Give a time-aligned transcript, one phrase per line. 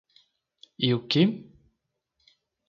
[0.87, 1.21] E o que?